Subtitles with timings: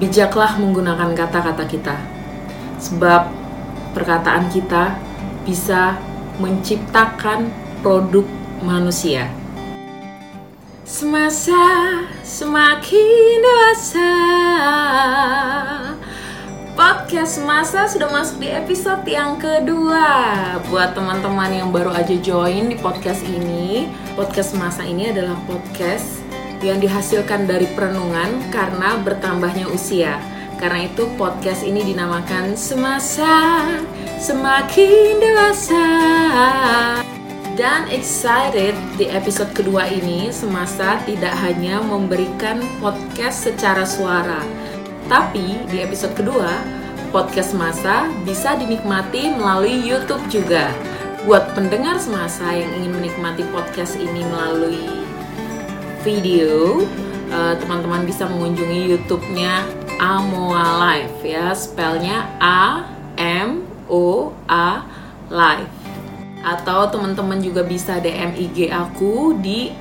[0.00, 1.96] bijaklah menggunakan kata-kata kita.
[2.80, 3.28] Sebab
[3.92, 4.96] perkataan kita
[5.44, 6.00] bisa
[6.40, 7.52] menciptakan
[7.84, 8.24] produk
[8.64, 9.28] manusia.
[10.90, 11.62] Semasa
[12.26, 14.12] semakin dewasa
[16.74, 20.10] Podcast Semasa sudah masuk di episode yang kedua
[20.66, 23.86] Buat teman-teman yang baru aja join di podcast ini
[24.18, 26.19] Podcast Semasa ini adalah podcast
[26.60, 30.20] yang dihasilkan dari perenungan karena bertambahnya usia.
[30.60, 33.64] Karena itu podcast ini dinamakan Semasa
[34.20, 35.88] Semakin Dewasa.
[37.56, 44.40] Dan excited di episode kedua ini Semasa tidak hanya memberikan podcast secara suara,
[45.08, 46.60] tapi di episode kedua
[47.08, 50.72] podcast Semasa bisa dinikmati melalui YouTube juga.
[51.24, 54.99] Buat pendengar Semasa yang ingin menikmati podcast ini melalui
[56.00, 56.84] video,
[57.28, 59.68] uh, teman-teman bisa mengunjungi YouTube-nya
[60.00, 62.88] Amoa Live ya, spellnya A
[63.20, 64.84] M O A
[65.28, 65.72] Live.
[66.40, 69.76] Atau teman-teman juga bisa DM IG aku di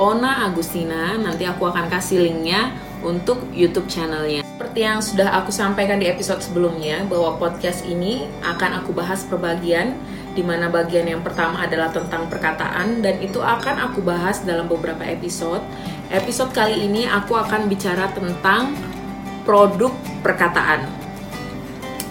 [0.00, 1.20] @ona_agustina.
[1.20, 2.72] Nanti aku akan kasih linknya
[3.04, 4.40] untuk YouTube channelnya.
[4.40, 9.36] Seperti yang sudah aku sampaikan di episode sebelumnya, bahwa podcast ini akan aku bahas per
[9.36, 10.00] bagian
[10.38, 15.02] di mana bagian yang pertama adalah tentang perkataan dan itu akan aku bahas dalam beberapa
[15.02, 15.58] episode.
[16.14, 18.70] Episode kali ini aku akan bicara tentang
[19.42, 19.90] produk
[20.22, 20.86] perkataan.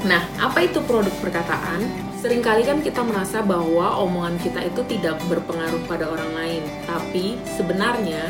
[0.04, 1.88] Nah, apa itu produk perkataan?
[2.20, 8.28] Seringkali kan kita merasa bahwa omongan kita itu tidak berpengaruh pada orang lain, tapi sebenarnya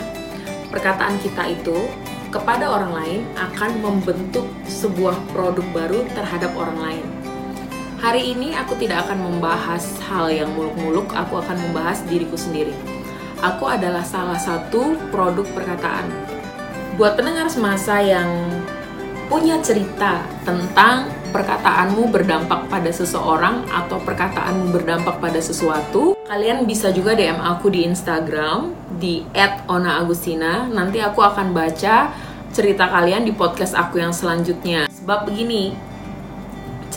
[0.70, 1.90] perkataan kita itu
[2.30, 7.27] kepada orang lain akan membentuk sebuah produk baru terhadap orang lain.
[7.98, 12.70] Hari ini aku tidak akan membahas hal yang muluk-muluk, aku akan membahas diriku sendiri.
[13.42, 16.06] Aku adalah salah satu produk perkataan.
[16.94, 18.30] Buat pendengar semasa yang
[19.26, 27.18] punya cerita tentang perkataanmu berdampak pada seseorang atau perkataanmu berdampak pada sesuatu, kalian bisa juga
[27.18, 29.26] DM aku di Instagram di
[29.66, 30.70] @ona_agustina.
[30.70, 32.14] Nanti aku akan baca
[32.54, 34.86] cerita kalian di podcast aku yang selanjutnya.
[34.86, 35.87] Sebab begini,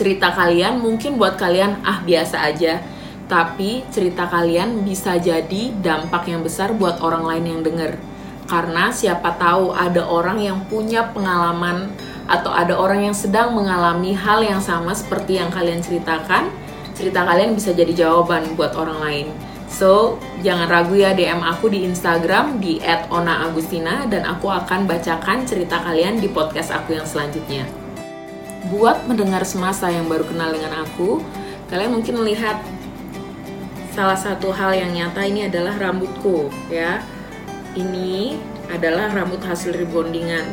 [0.01, 2.81] cerita kalian mungkin buat kalian ah biasa aja.
[3.29, 8.01] Tapi cerita kalian bisa jadi dampak yang besar buat orang lain yang denger.
[8.49, 11.93] Karena siapa tahu ada orang yang punya pengalaman
[12.25, 16.49] atau ada orang yang sedang mengalami hal yang sama seperti yang kalian ceritakan
[16.97, 19.27] cerita kalian bisa jadi jawaban buat orang lain.
[19.71, 25.79] So, jangan ragu ya DM aku di Instagram di @ona_agustina dan aku akan bacakan cerita
[25.79, 27.80] kalian di podcast aku yang selanjutnya
[28.69, 31.23] buat mendengar semasa yang baru kenal dengan aku,
[31.73, 32.61] kalian mungkin melihat
[33.97, 37.01] salah satu hal yang nyata ini adalah rambutku ya.
[37.73, 38.37] Ini
[38.69, 40.45] adalah rambut hasil rebondingan.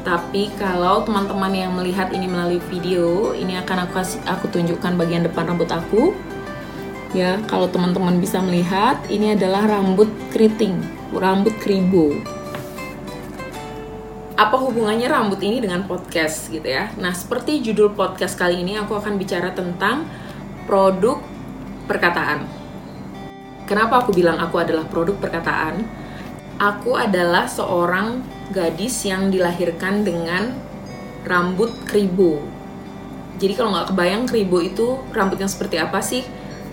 [0.00, 5.28] Tapi kalau teman-teman yang melihat ini melalui video, ini akan aku kasih, aku tunjukkan bagian
[5.28, 6.16] depan rambut aku.
[7.12, 10.78] Ya, kalau teman-teman bisa melihat, ini adalah rambut keriting,
[11.12, 12.16] rambut kribo
[14.40, 16.88] apa hubungannya rambut ini dengan podcast gitu ya.
[16.96, 20.08] Nah, seperti judul podcast kali ini aku akan bicara tentang
[20.64, 21.20] produk
[21.84, 22.48] perkataan.
[23.68, 25.84] Kenapa aku bilang aku adalah produk perkataan?
[26.56, 30.56] Aku adalah seorang gadis yang dilahirkan dengan
[31.28, 32.40] rambut kribo.
[33.36, 36.24] Jadi kalau nggak kebayang kribo itu rambutnya seperti apa sih?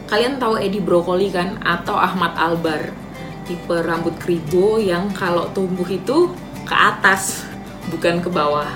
[0.08, 1.60] Kalian tahu Edi Brokoli kan?
[1.60, 2.96] Atau Ahmad Albar?
[3.44, 6.32] Tipe rambut kribo yang kalau tumbuh itu
[6.64, 7.47] ke atas
[7.92, 8.70] bukan ke bawah.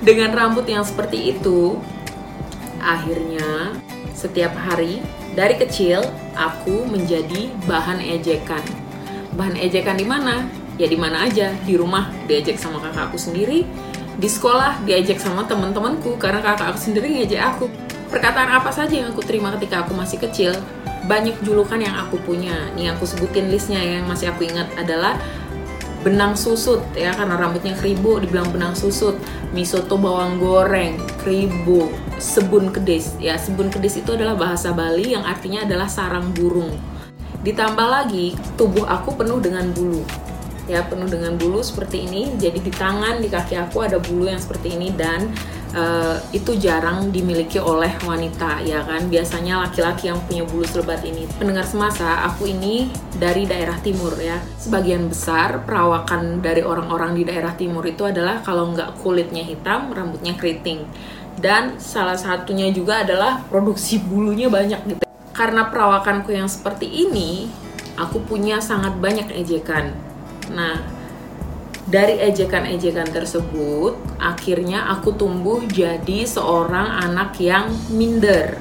[0.00, 1.76] Dengan rambut yang seperti itu,
[2.80, 3.76] akhirnya
[4.14, 5.02] setiap hari
[5.34, 6.02] dari kecil
[6.34, 8.62] aku menjadi bahan ejekan.
[9.36, 10.48] Bahan ejekan di mana?
[10.78, 13.66] Ya di mana aja, di rumah diejek sama kakakku sendiri,
[14.18, 17.66] di sekolah diejek sama teman-temanku karena kakak aku sendiri ngejek aku.
[18.08, 20.54] Perkataan apa saja yang aku terima ketika aku masih kecil,
[21.06, 22.70] banyak julukan yang aku punya.
[22.74, 25.18] Nih aku sebutin listnya yang masih aku ingat adalah
[26.06, 29.18] benang susut ya karena rambutnya kribo dibilang benang susut.
[29.50, 31.88] Misoto bawang goreng kribo
[32.20, 36.74] sebun kedis ya sebun kedis itu adalah bahasa Bali yang artinya adalah sarang burung.
[37.42, 40.02] Ditambah lagi tubuh aku penuh dengan bulu.
[40.68, 42.36] Ya penuh dengan bulu seperti ini.
[42.36, 45.32] Jadi di tangan di kaki aku ada bulu yang seperti ini dan
[45.74, 49.08] uh, itu jarang dimiliki oleh wanita ya kan?
[49.08, 51.28] Biasanya laki-laki yang punya bulu selebat ini.
[51.36, 54.38] Pendengar semasa aku ini dari daerah timur ya.
[54.60, 60.36] Sebagian besar perawakan dari orang-orang di daerah timur itu adalah kalau nggak kulitnya hitam rambutnya
[60.36, 60.84] keriting.
[61.38, 65.04] Dan salah satunya juga adalah produksi bulunya banyak gitu.
[65.30, 67.46] Karena perawakanku yang seperti ini
[67.94, 69.94] aku punya sangat banyak ejekan.
[70.50, 70.97] Nah
[71.88, 78.60] dari ejekan-ejekan tersebut, akhirnya aku tumbuh jadi seorang anak yang minder.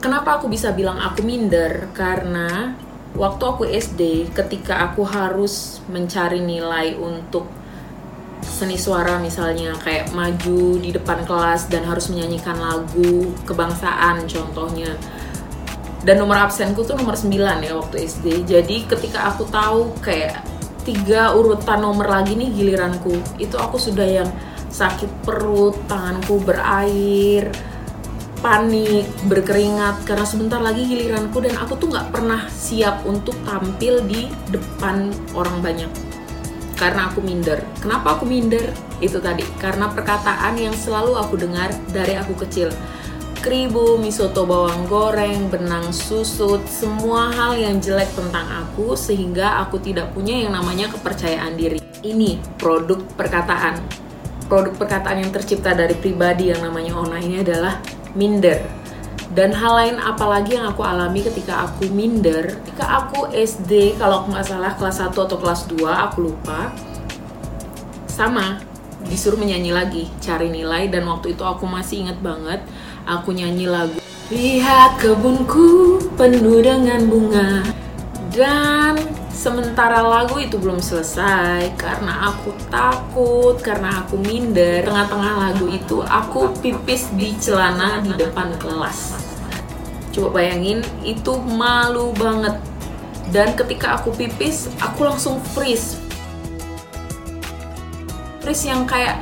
[0.00, 1.92] Kenapa aku bisa bilang aku minder?
[1.92, 2.72] Karena
[3.12, 7.44] waktu aku SD, ketika aku harus mencari nilai untuk
[8.40, 14.94] seni suara misalnya kayak maju di depan kelas dan harus menyanyikan lagu kebangsaan contohnya
[16.06, 20.38] dan nomor absenku tuh nomor 9 ya waktu SD jadi ketika aku tahu kayak
[20.88, 23.12] tiga urutan nomor lagi nih giliranku.
[23.36, 24.30] Itu aku sudah yang
[24.72, 27.52] sakit perut tanganku berair
[28.40, 30.08] panik berkeringat.
[30.08, 35.60] Karena sebentar lagi giliranku dan aku tuh nggak pernah siap untuk tampil di depan orang
[35.60, 35.90] banyak.
[36.78, 37.60] Karena aku minder.
[37.84, 38.72] Kenapa aku minder?
[39.02, 42.70] Itu tadi, karena perkataan yang selalu aku dengar dari aku kecil
[43.40, 50.12] kribo, misoto bawang goreng, benang susut, semua hal yang jelek tentang aku sehingga aku tidak
[50.12, 51.78] punya yang namanya kepercayaan diri.
[52.02, 53.80] Ini produk perkataan.
[54.46, 57.80] Produk perkataan yang tercipta dari pribadi yang namanya Ona ini adalah
[58.12, 58.60] minder.
[59.28, 64.44] Dan hal lain apalagi yang aku alami ketika aku minder, ketika aku SD, kalau nggak
[64.46, 66.72] salah kelas 1 atau kelas 2, aku lupa,
[68.08, 68.67] sama,
[69.08, 72.60] disuruh menyanyi lagi, cari nilai, dan waktu itu aku masih inget banget,
[73.08, 73.96] aku nyanyi lagu
[74.28, 77.64] Lihat kebunku penuh dengan bunga.
[78.28, 79.00] Dan
[79.32, 86.52] sementara lagu itu belum selesai Karena aku takut, karena aku minder Tengah-tengah lagu itu aku
[86.60, 89.16] pipis di celana di depan kelas.
[90.12, 92.60] Coba bayangin, itu malu banget.
[93.32, 96.07] Dan ketika aku pipis, aku langsung freeze
[98.48, 99.20] Freeze yang kayak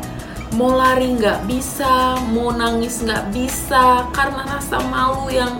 [0.55, 5.59] mau lari nggak bisa, mau nangis nggak bisa karena rasa malu yang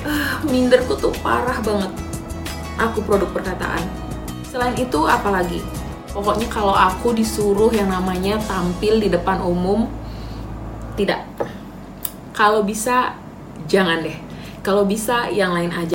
[0.00, 1.92] uh, minderku tuh parah banget.
[2.80, 3.84] Aku produk perkataan.
[4.48, 5.60] Selain itu apalagi?
[6.08, 9.92] Pokoknya kalau aku disuruh yang namanya tampil di depan umum,
[10.96, 11.28] tidak.
[12.32, 13.12] Kalau bisa
[13.68, 14.16] jangan deh.
[14.64, 15.92] Kalau bisa yang lain aja.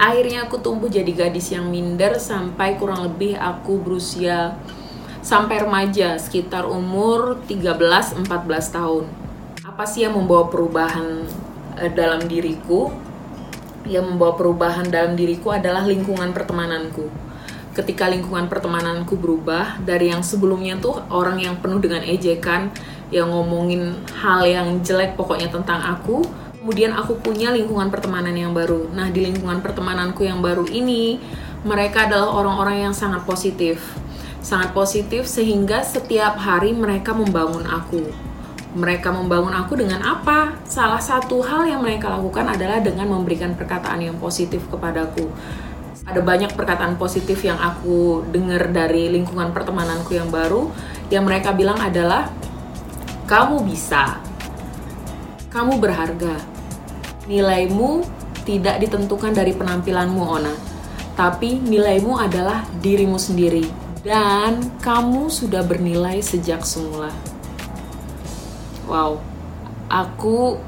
[0.00, 4.56] Akhirnya aku tumbuh jadi gadis yang minder sampai kurang lebih aku berusia
[5.26, 8.30] sampai remaja sekitar umur 13-14
[8.70, 9.04] tahun.
[9.66, 11.26] Apa sih yang membawa perubahan
[11.82, 12.94] uh, dalam diriku?
[13.82, 17.10] Yang membawa perubahan dalam diriku adalah lingkungan pertemananku.
[17.74, 22.70] Ketika lingkungan pertemananku berubah dari yang sebelumnya tuh orang yang penuh dengan ejekan,
[23.10, 26.22] yang ngomongin hal yang jelek pokoknya tentang aku,
[26.62, 28.90] kemudian aku punya lingkungan pertemanan yang baru.
[28.94, 31.18] Nah, di lingkungan pertemananku yang baru ini,
[31.66, 34.05] mereka adalah orang-orang yang sangat positif
[34.46, 38.06] sangat positif sehingga setiap hari mereka membangun aku.
[38.78, 40.54] Mereka membangun aku dengan apa?
[40.62, 45.26] Salah satu hal yang mereka lakukan adalah dengan memberikan perkataan yang positif kepadaku.
[46.06, 50.70] Ada banyak perkataan positif yang aku dengar dari lingkungan pertemananku yang baru
[51.10, 52.30] yang mereka bilang adalah
[53.26, 54.22] kamu bisa.
[55.50, 56.38] Kamu berharga.
[57.26, 58.06] Nilaimu
[58.46, 60.54] tidak ditentukan dari penampilanmu, Ona.
[61.18, 67.10] Tapi nilaimu adalah dirimu sendiri dan kamu sudah bernilai sejak semula.
[68.86, 69.18] Wow,
[69.90, 70.62] aku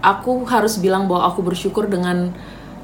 [0.00, 2.32] aku harus bilang bahwa aku bersyukur dengan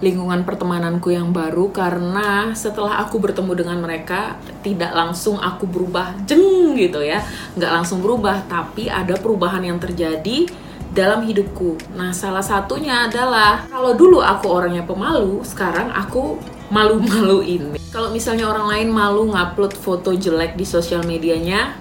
[0.05, 6.73] lingkungan pertemananku yang baru karena setelah aku bertemu dengan mereka tidak langsung aku berubah jeng
[6.73, 7.21] gitu ya
[7.53, 10.49] nggak langsung berubah tapi ada perubahan yang terjadi
[10.91, 16.39] dalam hidupku nah salah satunya adalah kalau dulu aku orangnya pemalu sekarang aku
[16.71, 21.75] malu-malu ini kalau misalnya orang lain malu ngupload foto jelek di sosial medianya,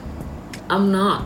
[0.66, 1.22] I'm not.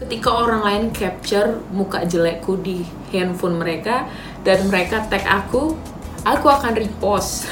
[0.00, 2.80] Ketika orang lain capture muka jelekku di
[3.12, 4.08] handphone mereka
[4.40, 5.76] dan mereka tag aku,
[6.24, 7.44] aku akan repost.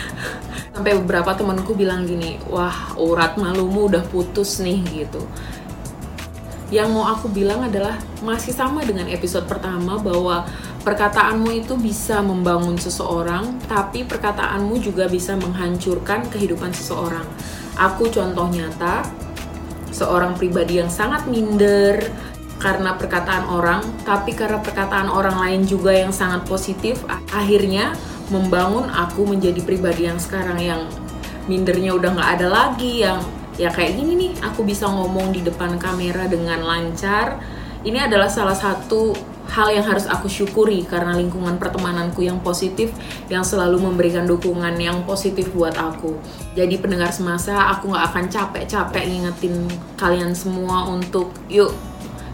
[0.72, 5.20] Sampai beberapa temanku bilang gini, wah urat malumu udah putus nih gitu.
[6.72, 10.48] Yang mau aku bilang adalah masih sama dengan episode pertama bahwa
[10.82, 17.22] Perkataanmu itu bisa membangun seseorang, tapi perkataanmu juga bisa menghancurkan kehidupan seseorang.
[17.78, 19.06] Aku contoh nyata,
[19.94, 22.02] seorang pribadi yang sangat minder
[22.58, 26.98] karena perkataan orang, tapi karena perkataan orang lain juga yang sangat positif,
[27.30, 27.94] akhirnya
[28.34, 30.82] membangun aku menjadi pribadi yang sekarang yang
[31.46, 33.22] mindernya udah nggak ada lagi, yang
[33.60, 37.40] ya kayak gini nih, aku bisa ngomong di depan kamera dengan lancar.
[37.82, 39.10] Ini adalah salah satu
[39.52, 42.94] hal yang harus aku syukuri karena lingkungan pertemananku yang positif
[43.28, 46.16] yang selalu memberikan dukungan yang positif buat aku.
[46.56, 49.68] Jadi pendengar semasa aku nggak akan capek-capek ngingetin
[50.00, 51.74] kalian semua untuk yuk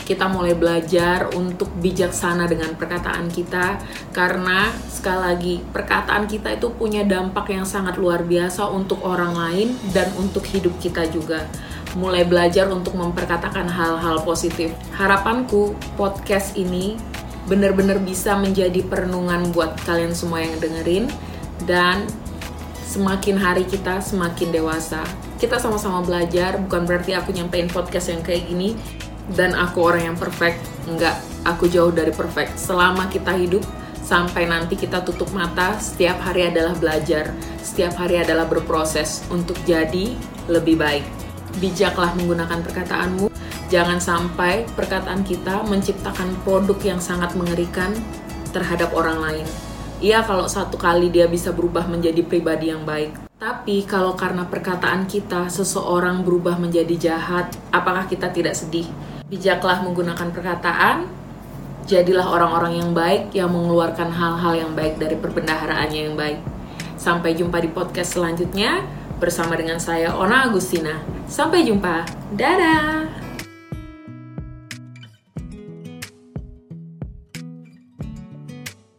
[0.08, 3.76] kita mulai belajar untuk bijaksana dengan perkataan kita
[4.16, 9.76] karena sekali lagi perkataan kita itu punya dampak yang sangat luar biasa untuk orang lain
[9.92, 11.44] dan untuk hidup kita juga.
[11.92, 14.72] Mulai belajar untuk memperkatakan hal-hal positif.
[14.96, 16.96] Harapanku podcast ini
[17.44, 21.04] benar-benar bisa menjadi perenungan buat kalian semua yang dengerin
[21.68, 22.08] dan
[22.80, 25.04] semakin hari kita semakin dewasa.
[25.36, 28.72] Kita sama-sama belajar bukan berarti aku nyampein podcast yang kayak gini
[29.34, 30.62] dan aku orang yang perfect.
[30.88, 32.60] Enggak aku jauh dari perfect.
[32.60, 33.64] Selama kita hidup
[34.04, 37.32] sampai nanti kita tutup mata setiap hari adalah belajar.
[37.60, 40.16] Setiap hari adalah berproses untuk jadi
[40.48, 41.04] lebih baik.
[41.60, 43.28] Bijaklah menggunakan perkataanmu.
[43.68, 47.92] Jangan sampai perkataan kita menciptakan produk yang sangat mengerikan
[48.56, 49.46] terhadap orang lain.
[49.98, 53.28] Iya kalau satu kali dia bisa berubah menjadi pribadi yang baik.
[53.38, 58.88] Tapi kalau karena perkataan kita seseorang berubah menjadi jahat, apakah kita tidak sedih?
[59.28, 61.04] Bijaklah menggunakan perkataan,
[61.84, 66.40] jadilah orang-orang yang baik yang mengeluarkan hal-hal yang baik dari perbendaharaannya yang baik.
[66.96, 68.88] Sampai jumpa di podcast selanjutnya
[69.20, 70.96] bersama dengan saya Ona Agustina.
[71.28, 72.08] Sampai jumpa.
[72.32, 73.27] Dadah.